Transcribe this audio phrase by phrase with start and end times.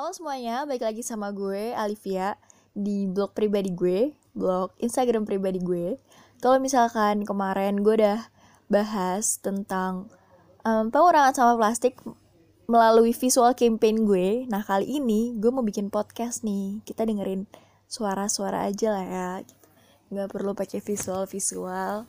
[0.00, 2.40] Halo semuanya, balik lagi sama gue, Alivia,
[2.72, 6.00] di blog pribadi gue, blog Instagram pribadi gue.
[6.40, 8.32] Kalau misalkan kemarin gue udah
[8.72, 10.08] bahas tentang
[10.64, 12.00] um, pengurangan sampah plastik
[12.64, 16.80] melalui visual campaign gue, nah kali ini gue mau bikin podcast nih.
[16.88, 17.44] Kita dengerin
[17.84, 19.30] suara-suara aja lah ya,
[20.08, 22.08] nggak perlu pakai visual-visual.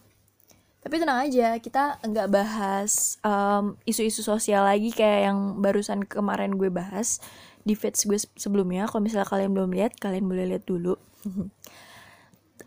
[0.80, 6.72] Tapi tenang aja, kita nggak bahas um, isu-isu sosial lagi kayak yang barusan kemarin gue
[6.72, 7.20] bahas
[7.62, 8.90] di feeds gue sebelumnya.
[8.90, 10.98] Kalau misalnya kalian belum lihat, kalian boleh lihat dulu.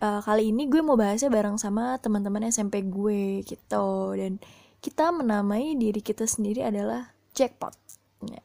[0.05, 4.43] uh, kali ini gue mau bahasnya bareng sama teman-teman SMP gue gitu dan
[4.85, 7.73] kita menamai diri kita sendiri adalah jackpot.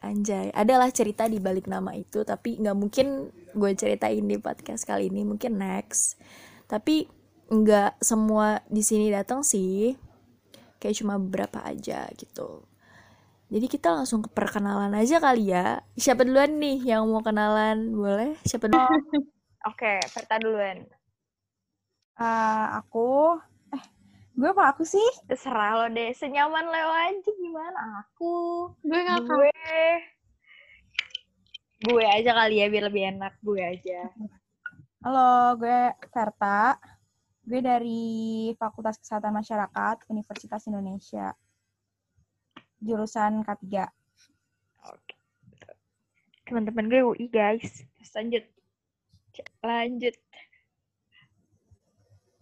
[0.03, 5.07] Anjay, adalah cerita di balik nama itu, tapi nggak mungkin gue ceritain di podcast kali
[5.07, 6.19] ini, mungkin next.
[6.67, 7.07] Tapi
[7.47, 9.95] nggak semua di sini datang sih,
[10.83, 12.68] kayak cuma beberapa aja gitu.
[13.49, 15.81] Jadi kita langsung ke perkenalan aja kali ya.
[15.97, 17.89] Siapa duluan nih yang mau kenalan?
[17.97, 18.37] Boleh?
[18.45, 19.01] Siapa duluan?
[19.65, 20.85] Oke, Verta duluan.
[22.13, 23.41] Uh, aku
[23.73, 23.83] eh
[24.37, 25.01] gue apa aku sih?
[25.25, 28.69] Terserah lo deh, senyaman lo aja gimana aku.
[28.85, 29.51] Gue nggak gue.
[31.89, 34.13] Gue aja kali ya biar lebih enak, gue aja.
[35.01, 36.77] Halo, gue Verta.
[37.49, 41.33] Gue dari Fakultas Kesehatan Masyarakat Universitas Indonesia
[42.83, 43.87] jurusan K3.
[44.87, 45.15] Oke.
[46.47, 47.83] Teman-teman gue UI, guys.
[48.15, 48.43] lanjut.
[49.61, 50.15] Lanjut.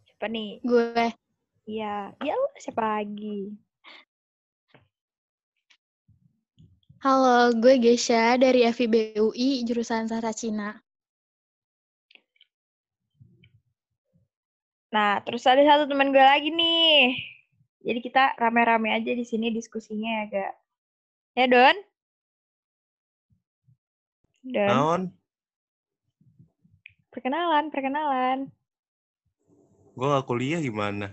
[0.08, 0.64] Siapa nih?
[0.64, 1.14] Gue.
[1.68, 2.16] Iya.
[2.24, 3.54] Ya siapa lagi?
[6.98, 10.82] Halo, gue Gesha dari FIB UI, jurusan Sastra Cina.
[14.90, 17.14] Nah, terus ada satu teman gue lagi nih.
[17.86, 20.54] Jadi kita rame-rame aja di sini diskusinya ya, gak?
[21.38, 21.78] Ya, Don?
[24.48, 24.70] Don.
[24.70, 25.02] Naon?
[27.14, 28.40] Perkenalan, perkenalan.
[29.98, 31.10] Gue gak kuliah gimana?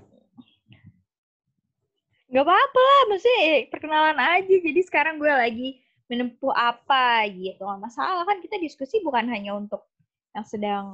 [2.28, 4.54] Gak apa-apa lah, maksudnya perkenalan aja.
[4.60, 5.78] Jadi sekarang gue lagi
[6.10, 7.64] menempuh apa gitu.
[7.64, 9.86] Gak masalah kan kita diskusi bukan hanya untuk
[10.34, 10.84] yang sedang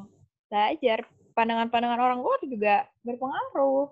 [0.46, 1.02] belajar.
[1.34, 3.90] Pandangan-pandangan orang luar juga berpengaruh.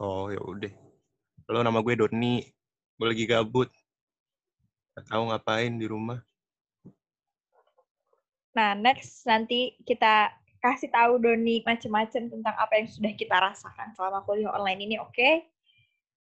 [0.00, 0.72] Oh ya udah.
[1.44, 2.40] Halo nama gue Doni.
[2.96, 3.68] Gue lagi gabut.
[4.96, 6.24] Gak tahu ngapain di rumah.
[8.56, 10.32] Nah, next nanti kita
[10.64, 15.12] kasih tahu Doni macam-macam tentang apa yang sudah kita rasakan selama kuliah online ini, oke?
[15.12, 15.44] Okay?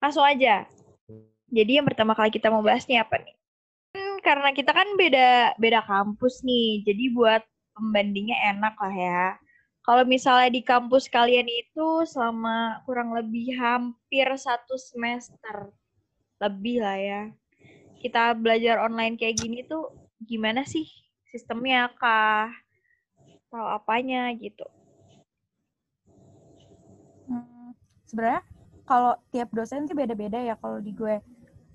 [0.01, 0.65] Langsung aja.
[1.53, 3.37] Jadi yang pertama kali kita mau bahas nih apa nih?
[3.93, 7.45] Hmm, karena kita kan beda beda kampus nih, jadi buat
[7.77, 9.25] pembandingnya enak lah ya.
[9.87, 15.71] Kalau misalnya di kampus kalian itu selama kurang lebih hampir satu semester
[16.43, 17.21] lebih lah ya,
[18.03, 19.87] kita belajar online kayak gini tuh
[20.19, 20.83] gimana sih
[21.31, 22.51] sistemnya kah?
[23.47, 24.67] Tahu apanya gitu?
[27.31, 27.71] Hmm,
[28.11, 28.43] sebenarnya
[28.83, 30.59] kalau tiap dosen sih beda-beda ya.
[30.59, 31.15] Kalau di gue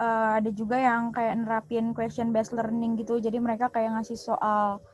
[0.04, 3.16] uh, ada juga yang kayak nerapin question based learning gitu.
[3.24, 4.84] Jadi mereka kayak ngasih soal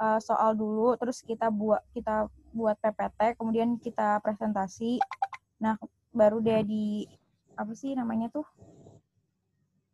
[0.00, 5.00] uh, soal dulu, terus kita buat kita buat PPT, kemudian kita presentasi.
[5.58, 5.76] Nah,
[6.12, 7.08] baru dia di
[7.56, 8.46] apa sih namanya tuh?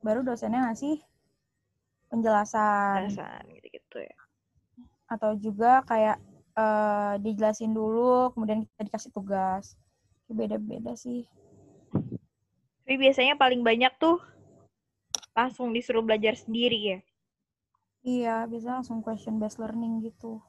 [0.02, 0.98] Baru dosennya ngasih
[2.10, 3.10] penjelasan.
[3.10, 4.19] Penjelasan gitu-gitu ya.
[5.08, 6.19] Atau juga kayak
[6.58, 9.78] uh, dijelasin dulu, kemudian kita dikasih tugas.
[10.28, 11.25] Beda-beda sih.
[12.84, 14.20] Tapi biasanya paling banyak tuh
[15.32, 16.98] langsung disuruh belajar sendiri ya?
[18.02, 20.42] Iya, biasanya langsung question based learning gitu.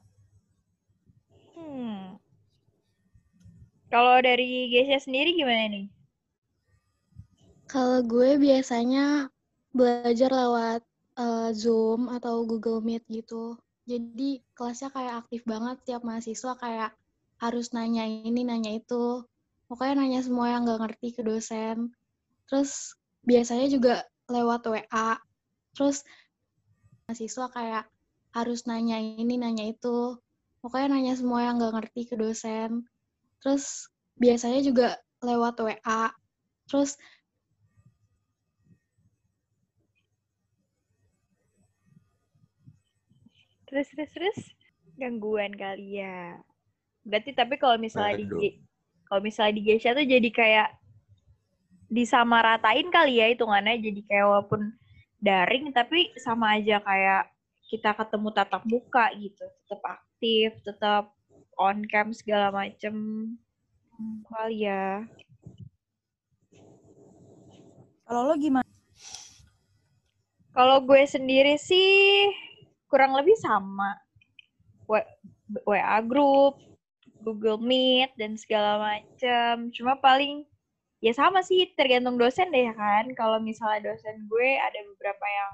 [1.79, 2.19] Hmm.
[3.87, 5.87] Kalau dari Gesia sendiri gimana nih?
[7.71, 9.31] Kalau gue biasanya
[9.71, 10.83] belajar lewat
[11.15, 13.55] uh, Zoom atau Google Meet gitu.
[13.87, 16.91] Jadi kelasnya kayak aktif banget tiap mahasiswa kayak
[17.39, 19.23] harus nanya ini, nanya itu.
[19.71, 21.95] Pokoknya nanya semua yang nggak ngerti ke dosen.
[22.51, 25.15] Terus biasanya juga lewat WA.
[25.79, 26.03] Terus
[27.07, 27.87] mahasiswa kayak
[28.35, 30.19] harus nanya ini, nanya itu
[30.59, 32.83] pokoknya nanya semua yang nggak ngerti ke dosen.
[33.39, 33.87] Terus
[34.19, 36.11] biasanya juga lewat WA
[36.69, 36.95] terus
[43.67, 44.39] terus terus terus.
[44.99, 46.35] Gangguan kali ya.
[47.07, 48.35] Berarti tapi kalau misalnya Aduh.
[48.43, 48.59] di
[49.07, 50.69] kalau misalnya di Geisha tuh jadi kayak
[51.87, 53.79] disamaratain kali ya hitungannya.
[53.79, 54.75] Jadi kayak walaupun
[55.23, 57.31] daring tapi sama aja kayak
[57.69, 61.13] kita ketemu tatap muka gitu tetap aktif tetap
[61.55, 62.93] on cam segala macem
[64.25, 65.05] kali ya
[68.09, 68.69] kalau lo gimana
[70.59, 72.27] Kalau gue sendiri sih
[72.91, 73.95] kurang lebih sama.
[75.63, 76.59] WA group,
[77.23, 79.71] Google Meet dan segala macam.
[79.71, 80.43] Cuma paling
[80.99, 83.07] ya sama sih tergantung dosen deh kan.
[83.15, 85.51] Kalau misalnya dosen gue ada beberapa yang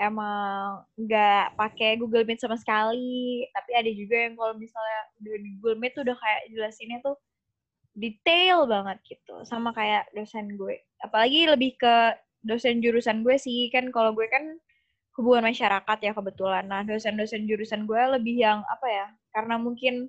[0.00, 5.76] emang nggak pakai Google Meet sama sekali, tapi ada juga yang kalau misalnya di Google
[5.76, 7.20] Meet tuh udah kayak jelasinnya tuh
[7.92, 10.80] detail banget gitu, sama kayak dosen gue.
[11.04, 14.56] Apalagi lebih ke dosen jurusan gue sih, kan kalau gue kan
[15.20, 16.64] hubungan masyarakat ya kebetulan.
[16.64, 19.06] Nah, dosen-dosen jurusan gue lebih yang apa ya?
[19.36, 20.08] Karena mungkin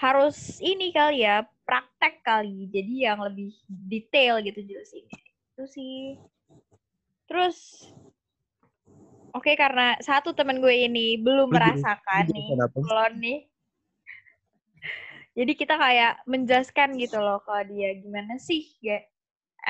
[0.00, 2.72] harus ini kali ya, praktek kali.
[2.72, 5.20] Jadi yang lebih detail gitu jelasinnya.
[5.52, 6.16] Itu sih.
[7.26, 7.86] Terus
[9.32, 12.52] Oke, karena satu temen gue ini belum merasakan nih,
[12.84, 13.48] kalau nih.
[15.40, 19.00] Jadi kita kayak menjelaskan gitu loh ke dia gimana sih ya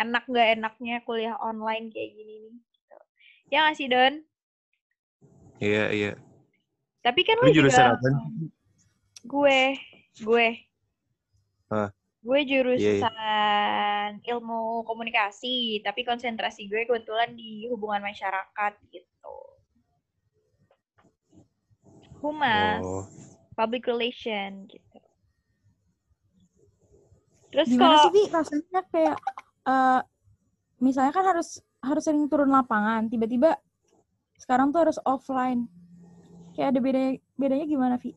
[0.03, 2.55] enak nggak enaknya kuliah online kayak gini nih.
[2.59, 2.99] Gitu.
[3.55, 4.15] Ya nggak sih Don?
[5.63, 6.13] Iya, iya.
[7.07, 8.09] Tapi kan Lu lu jurusan juga apa?
[9.23, 9.63] gue,
[10.27, 10.47] gue,
[11.71, 11.89] Hah?
[12.23, 19.37] Gue Iya, jurusan ilmu komunikasi, tapi konsentrasi gue kebetulan di hubungan masyarakat gitu.
[22.23, 23.03] Humas, Oh.
[23.59, 25.03] public relation gitu.
[27.51, 28.23] Terus Gimana kalau sih, Vi?
[28.31, 29.19] Rasanya kayak,
[29.67, 30.01] eh
[30.79, 33.59] misalnya kan harus harus sering turun lapangan, tiba-tiba
[34.39, 35.67] sekarang tuh harus offline.
[36.55, 37.03] Kayak ada beda
[37.35, 38.15] bedanya gimana, Vi?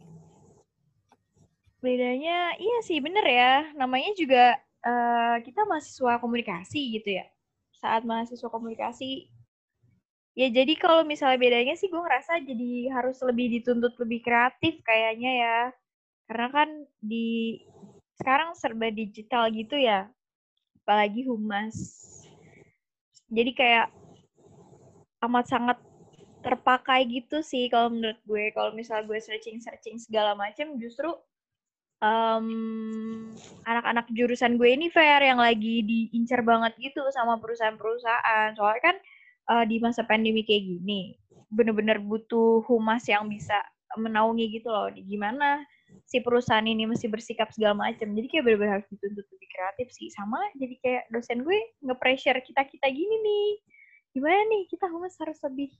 [1.85, 3.53] Bedanya, iya sih bener ya.
[3.77, 7.25] Namanya juga eh, kita mahasiswa komunikasi gitu ya.
[7.77, 9.29] Saat mahasiswa komunikasi,
[10.33, 15.31] ya jadi kalau misalnya bedanya sih gue ngerasa jadi harus lebih dituntut lebih kreatif kayaknya
[15.45, 15.59] ya.
[16.25, 17.61] Karena kan di
[18.17, 20.09] sekarang serba digital gitu ya.
[20.81, 21.77] Apalagi humas.
[23.29, 23.93] Jadi kayak
[25.25, 25.77] amat sangat
[26.45, 28.49] terpakai gitu sih kalau menurut gue.
[28.53, 31.09] Kalau misalnya gue searching-searching segala macam justru
[32.03, 32.47] em,
[33.63, 38.55] anak-anak jurusan gue ini fair yang lagi diincar banget gitu sama perusahaan-perusahaan.
[38.55, 38.95] Soalnya kan
[39.53, 41.15] eh, di masa pandemi kayak gini,
[41.51, 43.55] bener-bener butuh humas yang bisa
[43.95, 44.91] menaungi gitu loh.
[44.91, 45.63] Di gimana
[46.03, 48.11] si perusahaan ini mesti bersikap segala macam.
[48.11, 50.09] Jadi kayak bener-bener harus dituntut lebih kreatif sih.
[50.11, 53.49] Sama jadi kayak dosen gue nge-pressure kita-kita gini nih.
[54.15, 55.71] Gimana nih kita humas harus lebih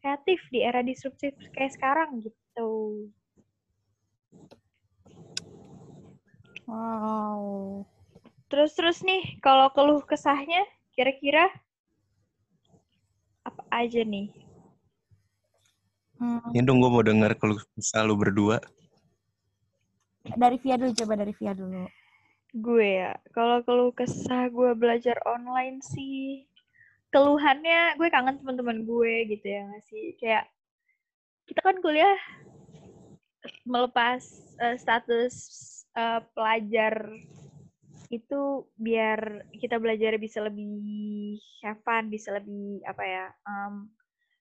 [0.00, 2.70] kreatif di era disruptif kayak sekarang gitu.
[6.64, 7.84] Wow.
[8.48, 10.64] Terus terus nih, kalau keluh kesahnya
[10.96, 11.50] kira-kira
[13.44, 14.32] apa aja nih?
[16.16, 18.62] Hmm, Ini dong gue mau dengar kalau kesah lu berdua.
[20.24, 21.84] dari Via dulu, coba dari Via dulu.
[22.54, 26.46] Gue ya, kalau keluh kesah gue belajar online sih,
[27.12, 30.16] keluhannya gue kangen teman-teman gue gitu ya nggak sih?
[30.16, 30.48] Kayak
[31.44, 32.16] kita kan kuliah
[33.68, 34.22] melepas
[34.62, 35.34] eh, status
[35.94, 36.94] eh, pelajar
[38.12, 43.26] itu biar kita belajar bisa lebih have bisa lebih apa ya?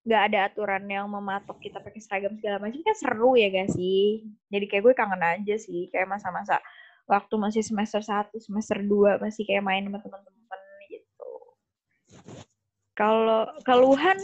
[0.03, 4.27] nggak ada aturan yang mematok kita pakai seragam segala macam kan seru ya gak sih?
[4.51, 6.59] Jadi kayak gue kangen aja sih kayak masa-masa
[7.07, 10.59] waktu masih semester 1, semester 2 masih kayak main sama teman-teman
[10.91, 11.31] gitu.
[12.99, 14.19] Kalau keluhan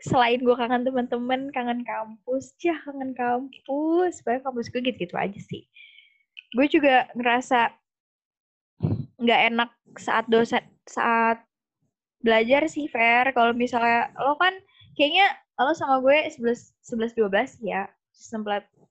[0.00, 4.24] selain gue kangen teman-teman, kangen kampus, ya kangen kampus.
[4.24, 5.68] Banyak kampus gue gitu-gitu aja sih.
[6.54, 7.74] Gue juga ngerasa
[9.16, 11.40] nggak enak saat dosen saat
[12.20, 14.52] belajar sih fair kalau misalnya lo kan
[14.92, 18.44] kayaknya lo sama gue 11 11 12 ya sistem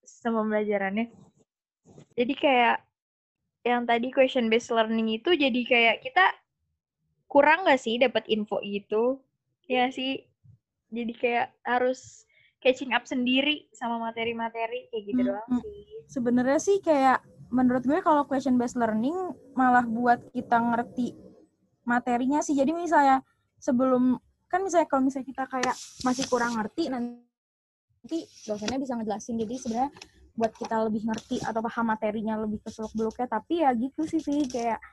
[0.05, 1.09] sistem pembelajarannya.
[2.17, 2.81] Jadi kayak
[3.65, 6.25] yang tadi question based learning itu jadi kayak kita
[7.25, 9.21] kurang nggak sih dapat info gitu?
[9.65, 10.25] Ya sih.
[10.93, 12.25] Jadi kayak harus
[12.61, 15.61] catching up sendiri sama materi-materi kayak gitu Hmm, doang hmm.
[15.61, 15.81] sih.
[16.09, 17.19] Sebenarnya sih kayak
[17.53, 19.13] menurut gue kalau question based learning
[19.53, 21.13] malah buat kita ngerti
[21.85, 22.57] materinya sih.
[22.57, 23.21] Jadi misalnya
[23.61, 24.17] sebelum
[24.49, 25.75] kan misalnya kalau misalnya kita kayak
[26.05, 29.37] masih kurang ngerti nanti dosennya bisa ngejelasin.
[29.41, 29.91] Jadi sebenarnya
[30.35, 34.19] buat kita lebih ngerti atau paham materinya lebih ke seluk beluknya tapi ya gitu sih
[34.19, 34.83] sih kayak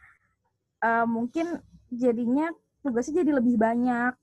[0.87, 1.59] eh, mungkin
[1.91, 2.47] jadinya
[2.83, 4.15] tugasnya jadi lebih banyak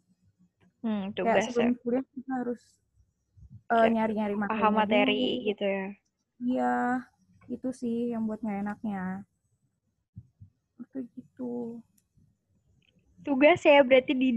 [0.79, 1.47] Hmm, kayak tugas ya.
[1.51, 2.61] sebelum kuliah kita harus
[3.67, 5.85] eh, Kayak nyari-nyari materi Paham materi gitu ya.
[6.39, 6.75] Iya,
[7.49, 9.25] itu sih yang buat nggak enaknya.
[10.77, 11.53] Itu gitu.
[13.25, 14.29] Tugas ya berarti di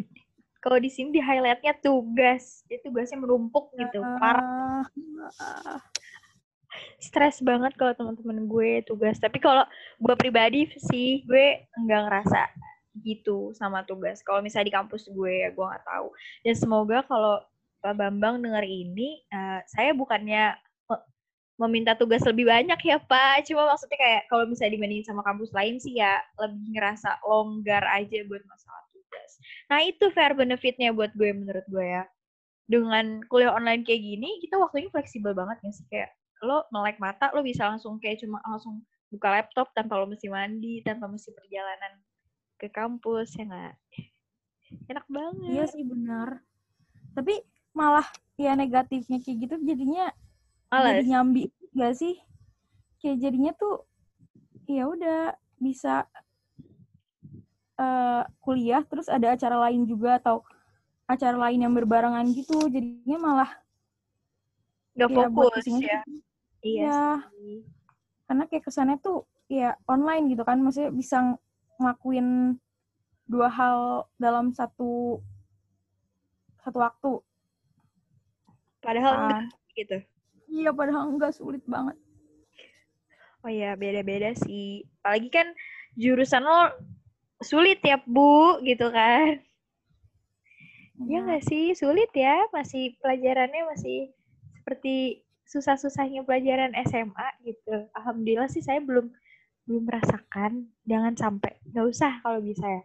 [0.63, 2.65] kalau di sini di highlightnya tugas.
[2.67, 4.01] Jadi tugasnya menumpuk gitu.
[4.19, 4.87] Parah.
[5.39, 5.79] Ah,
[6.99, 9.21] Stres banget kalau teman-teman gue tugas.
[9.21, 9.63] Tapi kalau
[10.01, 12.49] gue pribadi sih gue nggak ngerasa
[13.01, 14.25] gitu sama tugas.
[14.25, 16.09] Kalau misalnya di kampus gue ya gue nggak tahu.
[16.47, 17.43] Dan semoga kalau
[17.83, 20.55] Pak Bambang dengar ini, uh, saya bukannya
[21.67, 23.47] meminta tugas lebih banyak ya Pak.
[23.47, 28.19] Cuma maksudnya kayak kalau misalnya dibandingin sama kampus lain sih ya lebih ngerasa longgar aja
[28.27, 29.31] buat masalah tugas.
[29.71, 32.05] Nah itu fair benefitnya buat gue menurut gue ya.
[32.67, 36.11] Dengan kuliah online kayak gini, kita waktunya fleksibel banget ya sih kayak
[36.43, 40.83] lo melek mata, lo bisa langsung kayak cuma langsung buka laptop tanpa lo mesti mandi,
[40.83, 42.01] tanpa mesti perjalanan
[42.59, 43.75] ke kampus ya nggak?
[44.89, 45.53] Enak banget.
[45.53, 46.41] Iya sih benar.
[47.13, 47.45] Tapi
[47.77, 48.09] malah
[48.41, 50.09] ya negatifnya kayak gitu jadinya
[50.73, 51.05] Males.
[51.05, 51.43] jadi nyambi
[51.77, 52.17] gak sih?
[52.99, 53.85] Kayak jadinya tuh
[54.65, 56.09] ya udah bisa
[57.77, 60.41] uh, kuliah terus ada acara lain juga atau
[61.05, 63.51] acara lain yang berbarengan gitu jadinya malah
[64.97, 66.01] Gak ya, fokus ya.
[66.63, 67.01] Iya
[67.37, 67.61] sih.
[68.25, 71.41] karena kayak kesannya tuh ya online gitu kan maksudnya bisa ng-
[71.77, 72.57] ngelakuin
[73.27, 73.79] dua hal
[74.17, 75.21] dalam satu
[76.63, 77.13] satu waktu
[78.83, 79.21] Padahal Ah.
[79.23, 79.43] enggak
[79.75, 79.97] gitu.
[80.53, 81.97] Iya padahal enggak sulit banget
[83.43, 84.87] Oh iya, beda-beda sih.
[85.03, 85.51] Apalagi kan
[85.99, 86.71] jurusan lo
[87.43, 89.43] sulit ya, Bu, gitu kan.
[91.11, 91.75] Ya nggak sih?
[91.75, 92.39] Sulit ya.
[92.55, 94.15] Masih pelajarannya masih
[94.63, 97.91] seperti susah-susahnya pelajaran SMA gitu.
[97.99, 99.11] Alhamdulillah sih saya belum
[99.67, 100.71] belum merasakan.
[100.87, 101.59] Jangan sampai.
[101.75, 102.83] Nggak usah kalau bisa ya.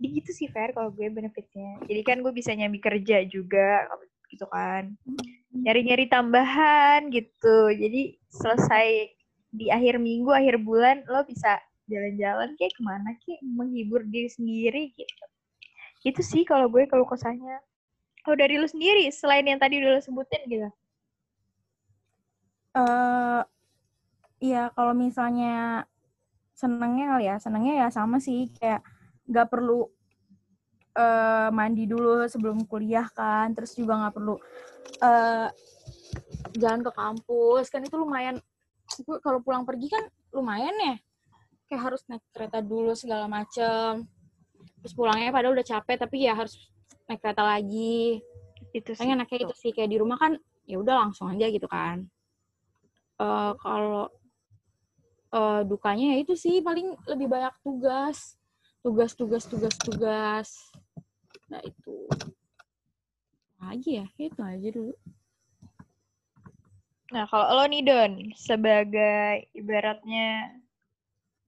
[0.00, 1.86] Jadi gitu sih fair kalau gue benefitnya.
[1.86, 3.86] Jadi kan gue bisa nyambi kerja juga
[4.30, 4.94] gitu kan.
[5.50, 7.74] Nyari-nyari tambahan gitu.
[7.74, 9.10] Jadi selesai
[9.50, 11.58] di akhir minggu, akhir bulan lo bisa
[11.90, 15.24] jalan-jalan kayak ke mana kayak menghibur diri sendiri gitu.
[16.06, 17.58] Itu sih kalau gue kalau kesahnya.
[18.22, 20.68] Kalau dari lu sendiri, selain yang tadi udah lo sebutin gitu.
[22.76, 23.42] eh
[24.40, 25.84] Iya, kalau misalnya
[26.56, 28.80] senengnya kali ya, senengnya ya sama sih, kayak
[29.28, 29.84] nggak perlu
[30.96, 34.34] eh, mandi dulu sebelum kuliah kan, terus juga nggak perlu
[35.02, 35.48] eh,
[36.58, 38.38] jalan ke kampus, kan itu lumayan,
[39.00, 40.04] gue kalau pulang pergi kan
[40.34, 40.96] lumayan ya,
[41.70, 44.06] kayak harus naik kereta dulu segala macem,
[44.82, 46.56] terus pulangnya padahal udah capek, tapi ya harus
[47.06, 48.22] naik kereta lagi,
[48.70, 49.02] Itu sih.
[49.02, 52.06] Paling enaknya itu sih kayak di rumah kan ya udah langsung aja gitu kan.
[53.18, 54.06] Eh kalau
[55.30, 58.34] eh dukanya ya itu sih paling lebih banyak tugas,
[58.80, 60.48] tugas, tugas, tugas, tugas.
[61.52, 61.96] Nah itu
[63.60, 64.94] lagi ya, itu aja dulu.
[67.10, 70.56] Nah, kalau lo nih Don, sebagai ibaratnya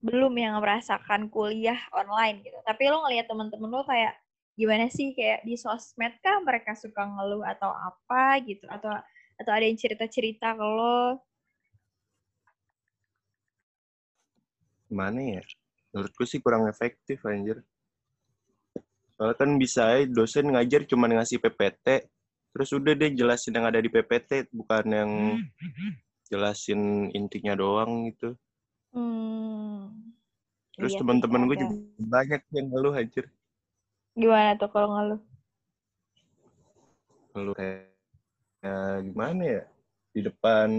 [0.03, 4.13] belum yang merasakan kuliah online gitu, tapi lo ngeliat temen-temen lo kayak
[4.53, 8.93] gimana sih kayak di sosmed kah mereka suka ngeluh atau apa gitu atau
[9.39, 11.17] atau ada yang cerita-cerita ke lo
[14.93, 15.41] Gimana ya?
[15.93, 17.61] Menurutku sih kurang efektif anjir.
[19.15, 22.09] Soalnya kan bisa dosen ngajar cuma ngasih PPT,
[22.51, 25.11] terus udah deh jelasin yang ada di PPT, bukan yang
[26.27, 28.33] jelasin intinya doang gitu.
[28.93, 30.13] hmm.
[30.73, 33.25] Terus Iya teman-teman gue juga banyak yang ngeluh anjir.
[34.19, 35.21] gimana tuh kalau ngeluh
[37.33, 37.79] Ngeluh kayak
[38.61, 39.63] ya, gimana ya?
[40.13, 40.69] Di depan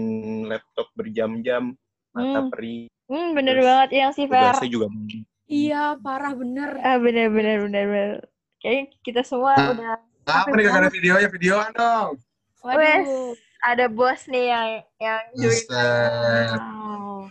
[0.47, 1.75] laptop berjam-jam,
[2.15, 2.51] mata Hmm.
[2.51, 4.87] perih, hmm bener Terus banget yang si Fer juga
[5.45, 6.73] Iya, parah bener.
[6.79, 8.11] ah bener bener bener bener
[8.57, 9.69] kayaknya kita semua Ah.
[9.71, 9.93] udah
[10.25, 11.29] Apa nih kagak ada videonya?
[11.29, 12.17] Videoan dong.
[12.65, 15.65] Wes, ada bos nih yang yang join.
[16.49, 17.29] Wow.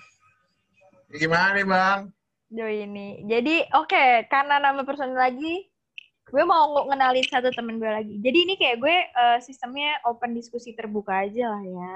[1.11, 2.01] Gimana nih bang?
[2.47, 3.09] join ini.
[3.27, 5.67] Jadi oke, karena nama personil lagi,
[6.25, 8.15] gue mau ng- ngenalin satu temen gue lagi.
[8.23, 11.95] Jadi ini kayak gue eh, sistemnya open diskusi terbuka aja lah ya.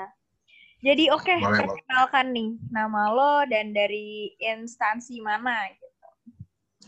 [0.78, 1.58] Jadi oke, boleh.
[1.66, 5.66] perkenalkan nih nama lo dan dari instansi mana.
[5.74, 5.88] Gitu.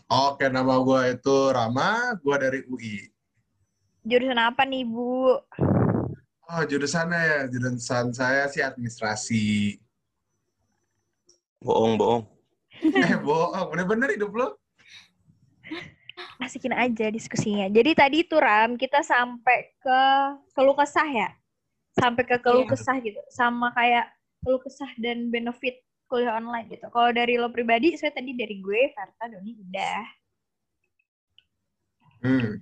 [0.06, 2.14] Oke, nama gue itu Rama.
[2.22, 3.10] Gue dari UI.
[4.06, 5.42] Jurusan apa nih Bu?
[6.46, 7.40] Oh, jurusannya ya.
[7.50, 9.78] Jurusan saya sih administrasi.
[11.58, 12.22] bohong, bohong.
[13.10, 13.74] eh, bohong.
[13.74, 14.48] Bener-bener hidup lo?
[16.38, 17.66] Asikin aja diskusinya.
[17.66, 20.00] Jadi tadi tuh Ram, kita sampai ke
[20.54, 21.30] keluh kesah ya.
[22.00, 22.72] Sampai ke keluh Iya.
[22.72, 23.20] kesah gitu.
[23.28, 24.08] Sama kayak
[24.40, 26.88] keluh kesah dan benefit kuliah online gitu.
[26.90, 30.02] Kalau dari lo pribadi, saya tadi dari gue, Farta, Doni udah.
[32.24, 32.58] Hmm.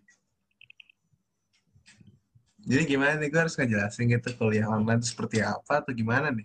[2.69, 3.33] Jadi gimana nih?
[3.33, 6.45] Gue harus ngejelasin gitu kuliah online seperti apa atau gimana nih?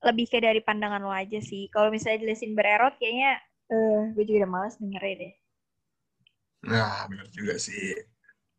[0.00, 1.68] Lebih ke dari pandangan lo aja sih.
[1.74, 3.36] Kalau misalnya jelasin bererot, kayaknya
[3.68, 5.34] eh gue juga udah males dengerin deh.
[6.72, 7.92] Nah, bener juga sih.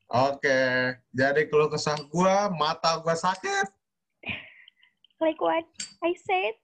[0.09, 3.67] Oke, jadi keluh kesah gue, mata gue sakit.
[5.21, 5.69] Like what
[6.01, 6.57] I said.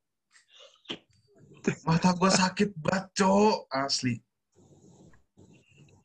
[1.86, 2.74] Mata gue sakit
[3.14, 3.70] Cok.
[3.70, 4.18] Asli.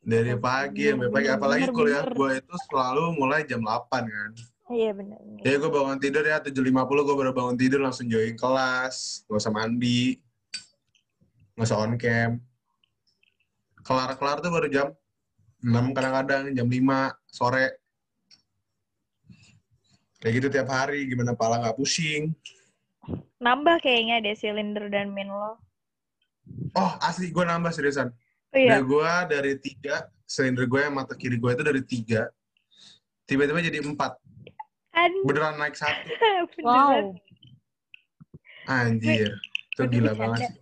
[0.05, 1.29] Dari pagi sampai pagi.
[1.33, 4.31] Apalagi Bener, kuliah gue itu selalu mulai jam 8 kan.
[4.69, 5.17] Iya benar.
[5.41, 9.25] Jadi gue bangun tidur ya 7.50 gue baru bangun tidur langsung join kelas.
[9.25, 10.21] Gak usah mandi.
[11.57, 12.37] Gak usah on cam.
[13.81, 14.87] Kelar-kelar tuh baru jam
[15.61, 17.79] 6 kadang-kadang, jam 5 sore.
[20.21, 22.35] Kayak gitu tiap hari, gimana pala nggak pusing.
[23.41, 25.57] Nambah kayaknya deh silinder dan min lo.
[26.77, 28.13] Oh asli gue nambah seriusan.
[28.53, 28.77] Oh iya.
[28.77, 32.29] Dari gue dari tiga, silinder gue yang mata kiri gue itu dari tiga.
[33.25, 34.13] Tiba-tiba jadi empat.
[34.91, 35.23] Aduh.
[35.25, 36.05] Beneran naik satu.
[36.59, 37.17] Beneran.
[38.69, 39.33] Anjir.
[39.73, 40.53] Itu gila banget.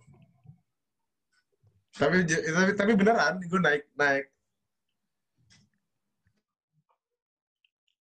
[2.00, 4.24] Tapi, tapi, tapi beneran, gue naik, naik.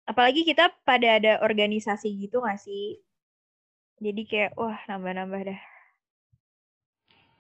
[0.04, 3.00] Apalagi kita pada ada organisasi gitu gak sih?
[4.04, 5.62] Jadi kayak, wah nambah-nambah dah.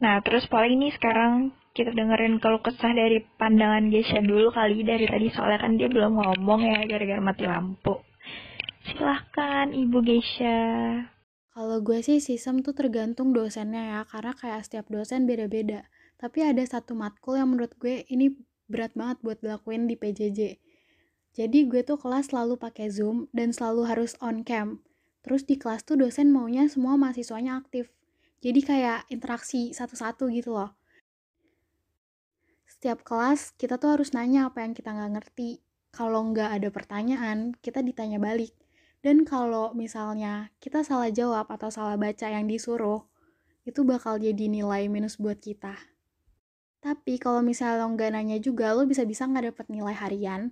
[0.03, 5.07] Nah, terus paling nih sekarang kita dengerin kalau kesah dari pandangan Gesha dulu kali dari
[5.07, 8.03] tadi soalnya kan dia belum ngomong ya gara-gara mati lampu.
[8.83, 10.59] Silahkan Ibu Gesha.
[11.53, 15.87] Kalau gue sih sistem tuh tergantung dosennya ya, karena kayak setiap dosen beda-beda.
[16.19, 18.33] Tapi ada satu matkul yang menurut gue ini
[18.67, 20.57] berat banget buat dilakuin di PJJ.
[21.33, 24.85] Jadi gue tuh kelas selalu pakai Zoom dan selalu harus on cam.
[25.25, 27.89] Terus di kelas tuh dosen maunya semua mahasiswanya aktif.
[28.45, 30.77] Jadi kayak interaksi satu-satu gitu loh.
[32.69, 35.63] Setiap kelas kita tuh harus nanya apa yang kita nggak ngerti.
[35.93, 38.53] Kalau nggak ada pertanyaan, kita ditanya balik.
[39.03, 43.03] Dan kalau misalnya kita salah jawab atau salah baca yang disuruh,
[43.63, 45.75] itu bakal jadi nilai minus buat kita.
[46.83, 50.51] Tapi kalau misalnya lo nggak nanya juga, lo bisa-bisa nggak dapet nilai harian.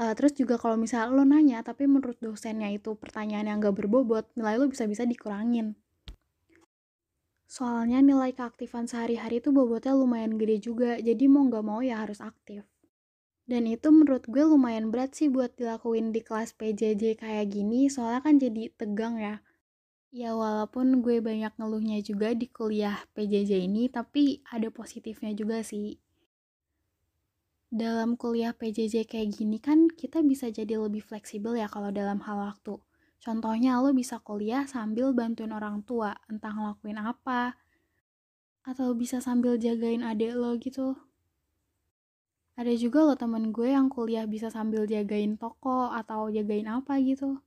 [0.00, 4.24] Eh, terus juga kalau misalnya lo nanya, tapi menurut dosennya itu pertanyaan yang nggak berbobot,
[4.36, 5.76] nilai lo bisa-bisa dikurangin.
[7.44, 12.24] Soalnya nilai keaktifan sehari-hari itu bobotnya lumayan gede juga, jadi mau nggak mau ya harus
[12.24, 12.64] aktif.
[13.44, 18.24] Dan itu menurut gue lumayan berat sih buat dilakuin di kelas PJJ kayak gini, soalnya
[18.24, 19.44] kan jadi tegang ya.
[20.12, 26.01] Ya walaupun gue banyak ngeluhnya juga di kuliah PJJ ini, tapi ada positifnya juga sih.
[27.72, 32.36] Dalam kuliah PJJ kayak gini kan kita bisa jadi lebih fleksibel ya kalau dalam hal
[32.36, 32.76] waktu.
[33.16, 37.56] Contohnya lo bisa kuliah sambil bantuin orang tua, entah ngelakuin apa,
[38.60, 41.00] atau bisa sambil jagain adik lo gitu.
[42.60, 47.40] Ada juga loh temen gue yang kuliah bisa sambil jagain toko atau jagain apa gitu.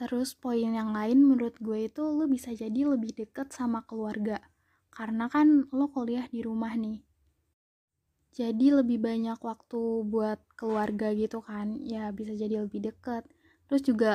[0.00, 4.40] Terus poin yang lain menurut gue itu lo bisa jadi lebih deket sama keluarga.
[4.88, 7.11] Karena kan lo kuliah di rumah nih.
[8.32, 11.84] Jadi lebih banyak waktu buat keluarga gitu kan.
[11.84, 13.28] Ya bisa jadi lebih deket.
[13.68, 14.12] Terus juga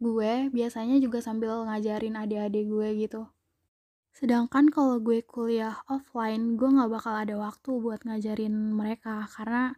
[0.00, 3.28] gue biasanya juga sambil ngajarin adik-adik gue gitu.
[4.14, 9.74] Sedangkan kalau gue kuliah offline, gue nggak bakal ada waktu buat ngajarin mereka karena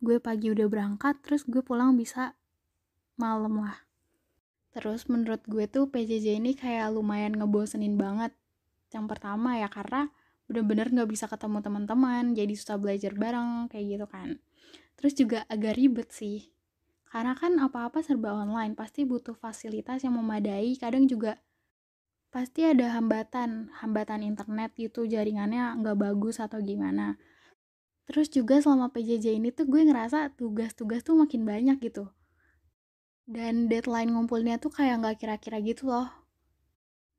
[0.00, 2.38] gue pagi udah berangkat, terus gue pulang bisa
[3.18, 3.76] malam lah.
[4.70, 8.30] Terus menurut gue tuh PJJ ini kayak lumayan ngebosenin banget.
[8.94, 10.14] Yang pertama ya karena
[10.50, 14.28] bener-bener nggak bisa ketemu teman-teman, jadi susah belajar bareng kayak gitu kan.
[14.98, 16.50] Terus juga agak ribet sih.
[17.06, 21.38] Karena kan apa-apa serba online, pasti butuh fasilitas yang memadai, kadang juga
[22.34, 27.14] pasti ada hambatan, hambatan internet gitu, jaringannya nggak bagus atau gimana.
[28.10, 32.10] Terus juga selama PJJ ini tuh gue ngerasa tugas-tugas tuh makin banyak gitu.
[33.30, 36.19] Dan deadline ngumpulnya tuh kayak nggak kira-kira gitu loh.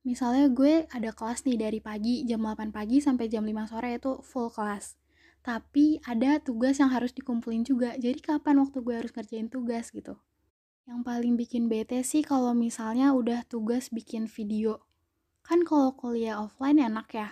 [0.01, 4.17] Misalnya gue ada kelas nih dari pagi, jam 8 pagi sampai jam 5 sore itu
[4.25, 4.97] full kelas.
[5.45, 10.17] Tapi ada tugas yang harus dikumpulin juga, jadi kapan waktu gue harus ngerjain tugas gitu.
[10.89, 14.81] Yang paling bikin bete sih kalau misalnya udah tugas bikin video.
[15.45, 17.29] Kan kalau kuliah offline enak ya.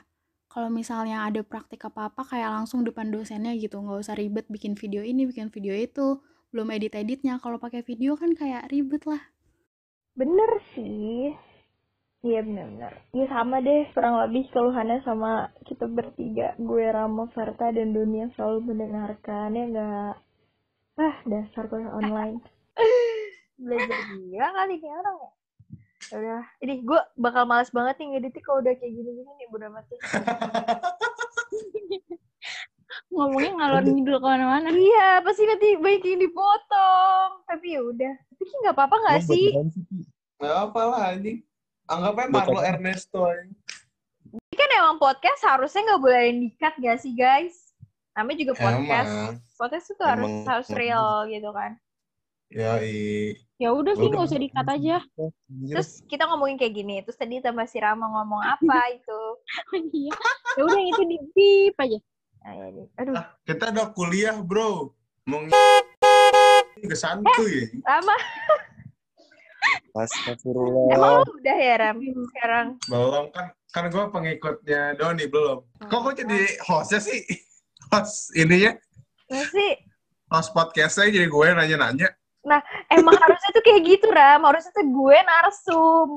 [0.49, 5.01] Kalau misalnya ada praktik apa-apa kayak langsung depan dosennya gitu, nggak usah ribet bikin video
[5.05, 6.21] ini, bikin video itu,
[6.53, 7.37] belum edit-editnya.
[7.41, 9.21] Kalau pakai video kan kayak ribet lah.
[10.17, 11.48] Bener sih.
[12.19, 12.93] Iya bener-bener.
[13.15, 16.51] Ya sama deh kurang lebih keluhannya sama kita bertiga.
[16.59, 19.55] Gue Ramo, Verta, dan Dunia selalu mendengarkan.
[19.55, 20.19] Ya enggak?
[20.99, 22.43] Ah, dasar kuliah online.
[23.63, 25.31] Belajar gila kali ini orang ya.
[26.09, 29.65] Ya udah, ini gue bakal males banget nih ngeditnya kalau udah kayak gini-gini nih, bodo
[29.71, 29.99] amat sih.
[33.15, 34.67] Ngomongnya ngalor ngidul ke mana-mana.
[34.75, 37.29] Iya, pasti nanti banyak yang dipotong.
[37.47, 38.13] Tapi ya udah.
[38.27, 39.55] Tapi nggak apa-apa nggak sih?
[40.39, 41.39] Nggak apa lah anjing.
[41.89, 42.69] Anggap aja Buat Marlo apa?
[42.69, 43.21] Ernesto.
[44.29, 47.73] Ini kan emang podcast harusnya nggak boleh dikat gak sih guys?
[48.13, 49.09] Namanya juga podcast.
[49.09, 49.33] Emang.
[49.57, 50.45] Podcast itu harus Emang.
[50.45, 51.71] harus real gitu kan.
[52.49, 53.33] Yoi.
[53.59, 54.13] Ya udah sih Udah.
[54.15, 54.97] nggak usah dikat aja.
[55.65, 56.95] Terus kita ngomongin kayak gini.
[57.01, 59.21] Terus tadi tambah si Rama ngomong apa itu?
[59.73, 60.13] Iya.
[60.57, 61.99] Ya udah itu di beep aja.
[62.39, 62.85] Nah, ya.
[62.97, 64.93] Aduh, Ah, kita ada kuliah, bro.
[65.25, 65.51] Mau ng-
[66.79, 67.67] ke santuy.
[67.83, 68.15] lama.
[69.95, 70.93] Astagfirullah.
[70.93, 71.97] Emang lu udah ya, Ram?
[72.33, 72.67] Sekarang.
[72.89, 75.61] Belum kan kan gue pengikutnya Doni belum.
[75.85, 77.21] Kok gue jadi hostnya sih?
[77.89, 78.77] Host ininya,
[79.33, 79.73] Nggak sih?
[80.29, 82.13] host podcastnya jadi gue nanya-nanya.
[82.93, 84.45] Emang harusnya tuh kayak gitu, Ram.
[84.45, 86.09] Harusnya tuh gue narsum.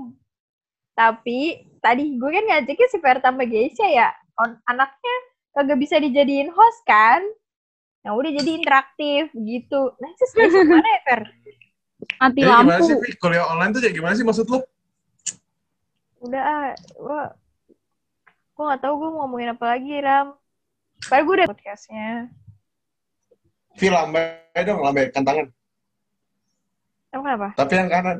[0.92, 4.12] Tapi, tadi gue kan ngajakin si Fer tambah Geisha ya.
[4.37, 5.16] On, anaknya
[5.56, 7.24] kagak bisa dijadiin host kan?
[8.04, 9.80] Yang udah jadi interaktif gitu.
[9.96, 11.20] Nah, itu sebenarnya gimana ya, Fer?
[12.18, 12.87] Mati Jadi gimana lampu.
[12.87, 13.11] sih, Vi?
[13.16, 14.59] Kuliah online tuh kayak gimana sih maksud lu?
[16.20, 16.68] Udah, ah.
[16.92, 17.22] Gue,
[18.53, 20.37] gue gak tau gue mau ngomongin apa lagi, Ram.
[21.03, 22.09] Padahal gue udah podcastnya.
[23.75, 25.46] Vi, lambai dong, lambaikan tangan.
[27.11, 27.48] Emang kenapa?
[27.57, 28.18] Tapi yang kanan.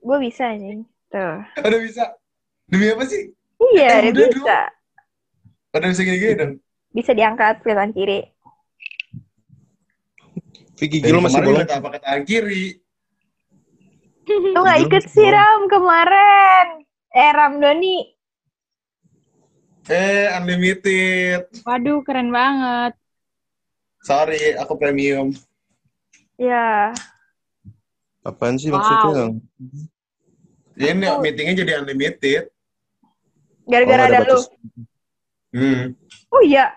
[0.00, 0.84] Gue bisa, anjing.
[1.08, 1.42] Tuh.
[1.66, 2.04] Udah bisa.
[2.64, 3.34] Demi apa sih?
[3.74, 4.58] Iya, Eh, udah bisa.
[5.70, 6.52] Udah bisa gini-gini dong.
[6.90, 8.20] Bisa diangkat pilihan kiri.
[10.80, 11.76] Vicky Gil masih kemarin bolong.
[11.84, 12.80] apa tangan kiri.
[14.30, 15.36] Lu gak ikut sih, sih, belum.
[15.36, 16.66] Ram, kemarin.
[17.10, 17.98] Eh, Ram Doni.
[19.84, 21.50] Eh, unlimited.
[21.60, 22.94] Waduh, keren banget.
[24.00, 25.34] Sorry, aku premium.
[26.38, 26.94] Ya.
[28.22, 28.78] Apaan sih Wow.
[28.78, 29.26] maksudnya?
[30.78, 32.48] Ya, ini Aku- meetingnya jadi unlimited.
[33.66, 34.40] Gara-gara Oh, nggak ada lu.
[35.50, 35.82] Hmm.
[36.30, 36.72] Oh iya.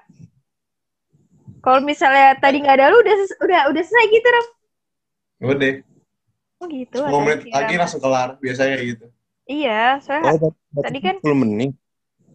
[1.63, 4.45] Kalau misalnya tadi nggak ada lu, udah ses- udah udah selesai gitu, Ram.
[5.47, 5.73] Udah.
[6.59, 6.97] Oh gitu.
[6.99, 8.29] 10 hati-hati, menit lagi langsung kelar.
[8.37, 9.05] Biasanya gitu.
[9.43, 11.71] Iya, soalnya Oh, Tadi kan- 10 menit.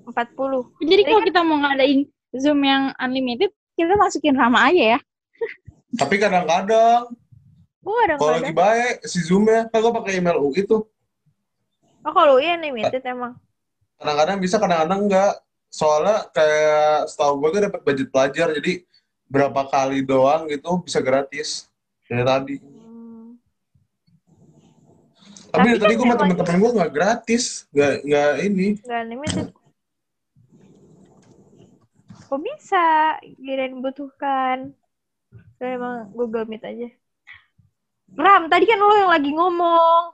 [0.08, 0.72] 40.
[0.80, 2.00] Jadi kalau kan- kita mau ngadain
[2.32, 4.98] Zoom yang unlimited, kita masukin Rama aja ya.
[5.92, 7.12] Tapi kadang-kadang,
[7.78, 10.84] Gue gak ada kalau lagi baik, si Zoom-nya, kan gue pakai email UI tuh.
[12.00, 13.36] Oh kalau iya limited emang.
[13.96, 15.32] Kadang-kadang bisa, kadang-kadang enggak.
[15.68, 18.84] Soalnya kayak setahu gue tuh dapat budget pelajar, jadi
[19.28, 21.68] berapa kali doang gitu bisa gratis.
[22.08, 22.56] Dari tadi.
[22.64, 23.36] Hmm.
[25.48, 27.44] Tapi, Tapi tadi kan gue sama emang- temen-temen gue nggak gratis.
[27.72, 28.68] Nggak, nggak ini.
[28.80, 29.48] Gak limited.
[32.28, 33.16] Kok bisa?
[33.40, 34.76] Kirain butuhkan.
[35.56, 36.88] Udah emang Google Meet aja.
[38.12, 40.12] Ram, tadi kan lo yang lagi ngomong.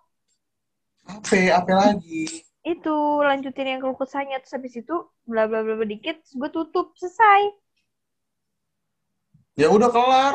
[1.05, 2.42] Apa, apa lagi?
[2.64, 4.38] Itu, lanjutin yang keluh kesahnya.
[4.42, 4.94] Terus habis itu,
[5.27, 6.94] bla bla bla bla dikit, gue tutup.
[6.98, 7.50] Selesai.
[9.54, 10.34] Ya udah kelar.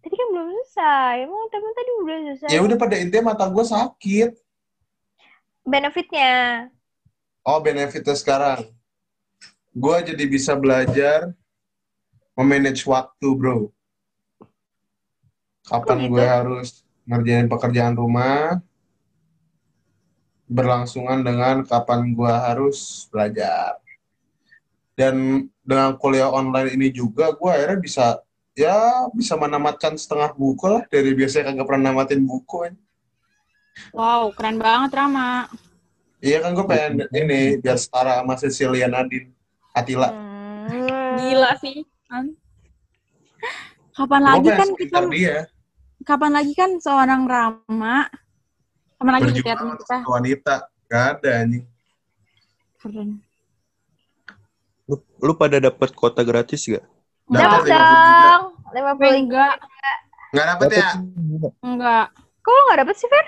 [0.00, 1.14] Tadi kan belum selesai.
[1.28, 2.48] Emang temen tadi udah selesai.
[2.52, 4.30] Ya udah pada intinya mata gue sakit.
[5.64, 6.68] Benefitnya.
[7.44, 8.68] Oh benefitnya sekarang.
[9.76, 11.32] Gue jadi bisa belajar
[12.36, 13.68] memanage waktu bro.
[15.64, 16.16] Kapan gitu?
[16.16, 18.60] gue harus ngerjain pekerjaan rumah
[20.44, 23.80] berlangsungan dengan kapan gue harus belajar.
[24.94, 28.06] Dan dengan kuliah online ini juga gue akhirnya bisa
[28.54, 32.66] ya bisa menamatkan setengah buku lah dari biasanya kagak pernah namatin buku.
[32.70, 32.74] kan.
[33.90, 35.50] Wow, keren banget Rama.
[36.22, 39.34] Iya kan gue pengen ini biar setara sama Cecilia Nadine
[39.74, 40.08] Atila.
[40.14, 41.18] Hmm.
[41.20, 41.82] Gila sih.
[42.08, 42.30] kan.
[43.94, 45.38] Kapan Gue lagi kan kita dia.
[46.04, 48.10] kapan lagi kan seorang Rama
[49.00, 50.54] kapan lagi teman kita satu wanita
[50.86, 51.64] gak ada anjing
[52.78, 53.10] keren
[54.84, 56.84] Lu, lu pada dapat kuota gratis gak?
[57.24, 58.22] Dapat Dapat 50 giga.
[58.28, 58.44] dong.
[58.68, 59.54] 50 Gue enggak.
[60.30, 60.88] nggak dapet ya?
[61.60, 62.06] Enggak.
[62.38, 63.26] Kok lo gak dapet sih, Fer?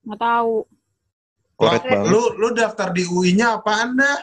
[0.00, 0.56] nggak tahu.
[1.54, 2.06] Koret banget.
[2.06, 4.18] lu lu daftar di UI-nya apaan dah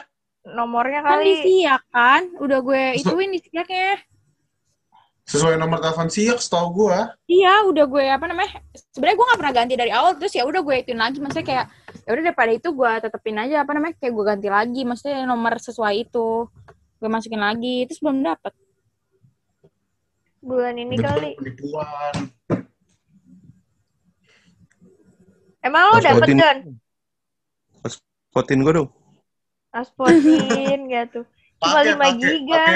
[0.48, 1.30] Nomornya kan kali.
[1.36, 2.22] disiak kan?
[2.36, 4.02] Udah gue ituin disiaknya
[5.22, 7.18] sesuai nomor telepon siak setahu gua.
[7.26, 10.60] Iya udah gue apa namanya sebenarnya gue nggak pernah ganti dari awal terus ya udah
[10.60, 11.18] gue ituin lagi.
[11.18, 11.66] Maksudnya kayak
[12.00, 14.80] ya udah daripada itu gue tetepin aja apa namanya kayak gue ganti lagi.
[14.82, 16.46] Maksudnya nomor sesuai itu.
[16.96, 18.54] Gue masukin lagi terus belum dapet
[20.46, 21.30] Bulan ini Betul, kali.
[21.34, 22.14] penipuan
[25.66, 26.58] Emang lo dapet, Don?
[27.82, 28.88] Pasportin gue dong.
[29.74, 31.26] Pasportin gitu.
[31.60, 32.66] Cuma Pakai, 5 pakai, giga.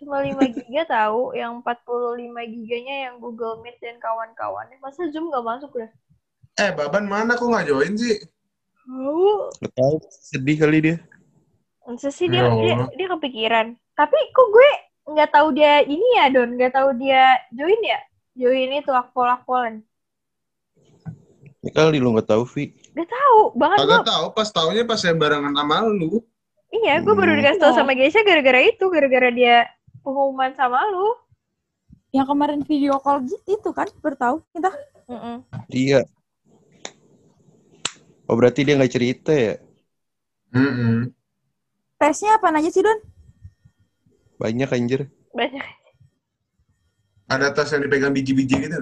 [0.00, 2.24] Cuma 5 giga tahu, yang 45
[2.54, 4.80] giganya yang Google Meet dan kawan-kawannya.
[4.80, 5.90] Masa Zoom gak masuk udah?
[6.54, 8.14] eh baban mana kok nggak join sih
[8.86, 9.50] Tahu.
[9.58, 10.96] Gak tau, sedih kali dia.
[11.84, 13.74] Masa sih dia, Ya dia, dia kepikiran.
[13.92, 14.70] Tapi kok gue
[15.04, 16.56] nggak tahu dia ini ya, Don.
[16.56, 18.00] Nggak tahu dia join ya?
[18.34, 19.84] Join itu akpol-akpolan.
[21.64, 22.76] Ini kali lu gak tau, Vi.
[22.92, 23.56] Gak tahu.
[23.56, 26.20] Bahkan gue, kagak tahu pas taunya pas saya barengan sama lu
[26.74, 27.40] iya, gue baru Hmm.
[27.40, 27.78] dikasih tau Iya.
[27.80, 28.84] sama Geisha gara-gara itu.
[28.90, 29.56] Gara-gara dia
[30.04, 31.16] pengumuman sama lu.
[32.14, 34.70] yang kemarin video call gitu itu kan bertahu kita.
[35.66, 36.06] Iya.
[38.30, 39.58] Oh berarti dia gak cerita ya?
[40.54, 41.10] Mm-mm.
[41.98, 42.94] tesnya apa aja sih Don
[44.38, 45.06] Banyak anjir.
[45.34, 45.66] Banyak.
[47.30, 48.80] Ada tas yang dipegang biji-biji gitu.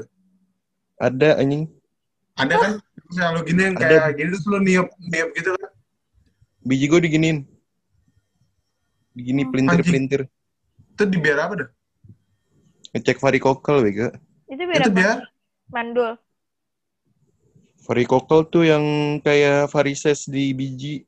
[0.99, 1.71] Ada anjing.
[2.35, 2.73] Ada kan?
[3.13, 3.87] Selalu gini yang Ada.
[3.87, 5.71] kayak gini terus lu niup niup gitu kan?
[6.65, 7.39] Biji gue diginiin.
[9.13, 10.25] Digini pelintir-pelintir.
[10.97, 11.69] Itu di biar apa dah?
[12.97, 14.09] Ngecek varikokel, bega.
[14.49, 14.97] Itu biar Itu apa?
[14.97, 15.17] biar
[15.73, 16.13] Mandul.
[17.83, 18.85] Varikokel tuh yang
[19.21, 21.05] kayak varises di biji.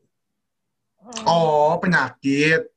[1.00, 1.24] Hmm.
[1.28, 2.73] oh penyakit.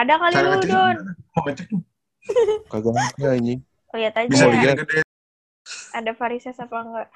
[0.00, 0.64] Ada kali Cara lu, Don.
[0.64, 1.12] gimana?
[1.36, 1.80] Mau ngecek tuh.
[2.72, 3.60] Kagak ada anjing.
[3.92, 4.72] Lihat aja Bisa iya.
[4.72, 5.00] gede-gede.
[5.92, 7.08] ada varises apa enggak.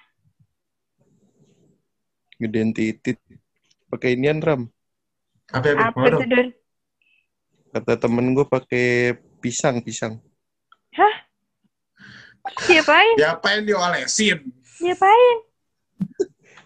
[2.37, 3.16] Gedein titit.
[3.88, 4.68] Pakai inian ram.
[5.49, 5.75] Apa ya?
[5.88, 6.49] Apa tuh, Don?
[7.73, 10.20] Kata temen gue pakai pisang, pisang.
[12.68, 13.16] Diapain?
[13.16, 14.44] Diapain diolesin?
[14.77, 15.37] Diapain?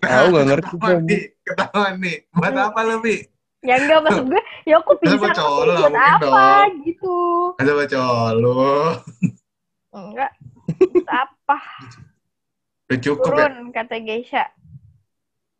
[0.02, 2.16] Tahu nggak ngerti Ketahuan nih, ketahuan nih.
[2.34, 3.16] Buat apa lu, Bi?
[3.68, 6.88] Ya enggak maksud gue, ya aku bisa Allah, buat apa dong.
[6.88, 7.16] gitu.
[7.60, 8.00] Ada baca
[8.32, 8.56] lu.
[9.92, 10.30] Enggak.
[11.04, 11.58] Apa?
[12.88, 13.44] Udah cukup ya?
[13.44, 14.44] Turun kata Geisha.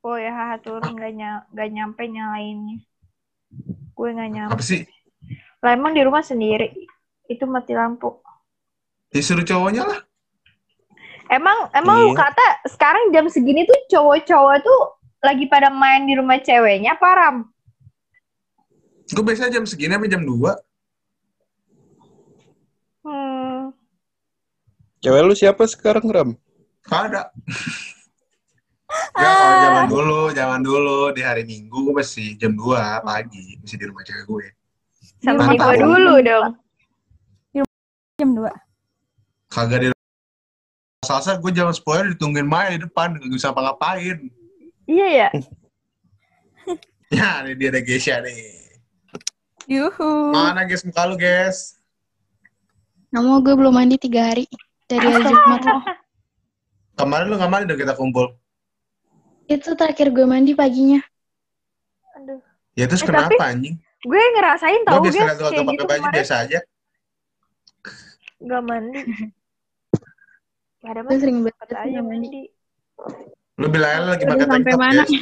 [0.01, 2.81] Oh ya haha turun gak, ny- gak nyampe nyalainnya.
[3.93, 4.57] Gue gak nyampe.
[4.57, 4.89] Apa sih?
[5.61, 6.73] Lah emang di rumah sendiri.
[7.29, 8.17] Itu mati lampu.
[9.13, 10.01] Disuruh cowoknya lah.
[11.29, 12.25] Emang emang Iya.
[12.25, 14.81] kata sekarang jam segini tuh cowok-cowok tuh
[15.21, 17.37] lagi pada main di rumah ceweknya apa Ram?
[19.09, 20.37] Gue biasa jam segini sampai jam 2.
[23.09, 23.73] Hmm.
[25.01, 26.31] Cewek lu siapa sekarang, Ram?
[26.89, 27.33] Ada.
[28.89, 33.77] Ya, kalau zaman dulu, zaman dulu di hari Minggu gue masih jam 2 pagi, masih
[33.77, 34.47] di rumah cewek gue.
[35.21, 35.85] Sama rumah gue tahu.
[35.85, 36.53] dulu dong.
[38.17, 38.49] Jam 2.
[39.53, 39.89] Kagak di
[41.05, 44.33] Salsa gue jam 10 ditungguin Maya di depan, gak bisa apa-ngapain.
[44.89, 45.29] Iya ya.
[47.09, 48.68] Ya, ini dia ada Gesha nih.
[49.69, 50.33] Yuhu.
[50.33, 51.77] Mana guys muka lu, guys?
[53.09, 54.45] Nggak mau gue belum mandi tiga hari
[54.85, 55.63] dari hari Jumat.
[56.95, 58.33] Kemarin lu nggak mandi udah kita kumpul.
[59.45, 61.01] Itu terakhir gue mandi paginya.
[62.15, 62.41] Aduh.
[62.75, 63.77] Ya terus Eh, kenapa tapi- anjing?
[63.99, 66.15] Gue ngerasain Gue tau biasa guys liat lu kayak agak gitu pakai baju kemarin.
[66.15, 66.59] biasa aja.
[68.39, 69.01] Gak mandi.
[70.79, 71.19] Gak ada Gue mas.
[71.19, 72.29] sering banget aja mandi.
[72.31, 72.43] mandi.
[73.59, 75.03] Lu bilang lagi Udah pakai tank sampai top, mana?
[75.03, 75.13] guys.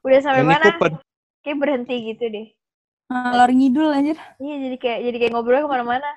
[0.00, 0.66] Udah sampai mana?
[1.44, 2.46] Kayak berhenti gitu deh.
[3.06, 4.18] Ngalor ngidul anjir.
[4.36, 6.10] Iya jadi kayak jadi kayak ngobrol ke mana-mana.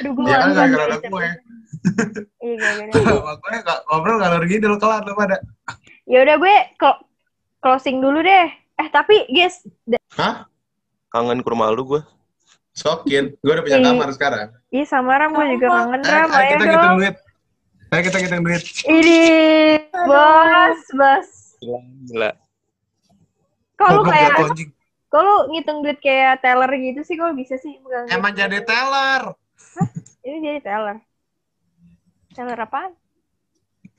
[0.00, 1.06] Aduh gue Ya kan nggak bisa.
[1.06, 1.28] gue.
[2.40, 3.00] Iya gara-gara.
[3.02, 5.36] Sama gue nggak ngobrol ngalor ngidul kelar lu pada.
[6.04, 7.02] Ya udah gue clo-
[7.58, 8.48] closing dulu deh.
[8.74, 10.48] Eh tapi guys, da- Hah?
[11.08, 12.00] Kangen ke rumah lu gue.
[12.72, 13.36] Sokin.
[13.38, 13.86] Gue udah punya Iya.
[13.86, 14.48] kamar sekarang.
[14.68, 16.96] Iya sama Ram gue juga kangen Ayo, Ram, ayo ayo kita hitung dong.
[16.96, 17.16] duit.
[17.86, 18.62] Ayo kita hitung duit.
[18.82, 19.18] Ini
[19.92, 21.28] bos, bos.
[21.60, 22.30] Gila.
[23.74, 24.70] Kalau Goblok kayak jatuh, anjing.
[25.12, 27.76] Kalau ngitung duit kayak teller gitu sih gue bisa sih.
[28.08, 29.36] Emang jadi teller.
[30.24, 30.96] Ini jadi teller.
[32.32, 32.96] Teller apaan?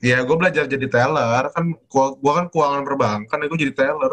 [0.02, 1.54] Ya, gue belajar jadi teller.
[1.54, 4.12] Kan gua, gua kan keuangan perbankan, ya gue jadi teller.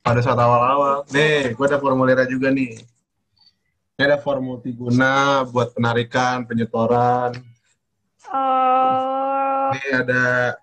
[0.00, 1.04] Pada saat awal-awal.
[1.12, 2.80] Nih, gue ada formulirnya juga nih.
[4.00, 7.36] Ini ada form multiguna buat penarikan, penyetoran.
[8.32, 10.56] Oh, Ini ada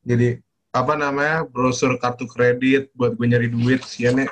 [0.00, 0.40] jadi
[0.72, 4.28] apa namanya brosur kartu kredit buat gue nyari duit sih nih.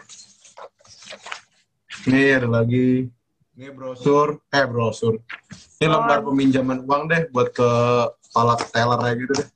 [2.07, 3.11] Ini ada lagi.
[3.57, 5.17] Ini brosur, eh brosur.
[5.81, 7.71] Ini lembar peminjaman uang deh buat ke
[8.29, 9.49] kepala teller kayak gitu deh.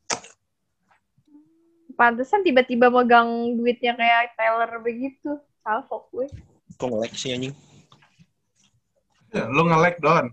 [2.01, 5.37] pantesan tiba-tiba megang duitnya kayak teller begitu.
[5.61, 6.33] Salvo gue.
[6.81, 7.53] Kok nge-lag sih anjing?
[9.37, 10.33] Ya, lu nge-lag don.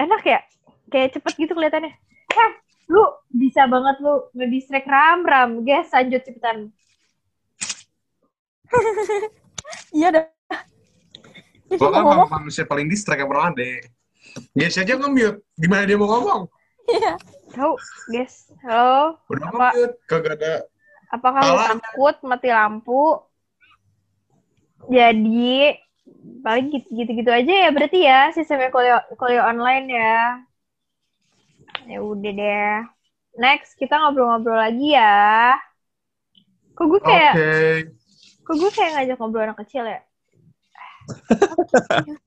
[0.00, 0.40] Enak ya?
[0.88, 1.92] Kayak cepet gitu kelihatannya.
[2.28, 2.50] Eh,
[2.88, 5.50] lu bisa banget lu nge-distract Ram, Ram.
[5.62, 6.58] Guys, lanjut cepetan.
[9.92, 10.24] Iya dah.
[11.68, 12.28] Gue kan ngomong.
[12.32, 13.68] manusia paling distract yang pernah ada.
[14.56, 15.44] Guys aja nge-mute.
[15.56, 16.48] Gimana dia mau ngomong?
[16.88, 17.20] Iya.
[17.52, 17.72] Tahu,
[18.08, 18.48] guys.
[18.64, 19.68] Halo, Udah Apa?
[19.76, 19.94] nge-mute.
[20.08, 20.64] Kagak ada.
[21.08, 21.80] apakah lu Salah.
[21.80, 23.04] takut mati lampu?
[24.88, 25.72] Jadi,
[26.40, 30.16] paling gitu- gitu-gitu aja ya berarti ya sistemnya kuliah, kuliah online ya.
[31.88, 32.76] Ya udah deh.
[33.38, 35.54] Next, kita ngobrol-ngobrol lagi ya.
[36.74, 37.10] Kok gue Oke.
[37.10, 37.34] kayak,
[38.46, 40.00] kok gue kayak ngajak ngobrol anak kecil ya?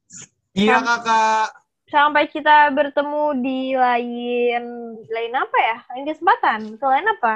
[0.52, 1.48] Iya kakak.
[1.88, 4.64] Sampai kita bertemu di lain,
[5.08, 5.78] lain apa ya?
[5.96, 6.60] Lain kesempatan.
[6.76, 7.34] Atau lain apa?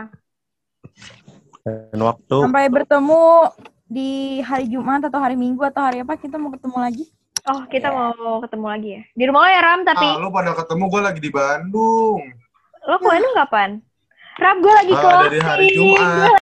[1.63, 2.37] Dan waktu.
[2.43, 3.23] Sampai bertemu
[3.87, 7.05] di hari Jumat atau hari Minggu atau hari apa kita mau ketemu lagi.
[7.45, 9.01] Oh, kita mau ketemu lagi ya.
[9.13, 12.21] Di rumah lo ya, Ram, tapi Ah, lu pada ketemu gue lagi di Bandung.
[12.81, 13.69] lo ke Bandung kapan?
[14.35, 15.25] Ram, gue lagi Ah, closing.
[15.29, 16.41] dari hari Jumat.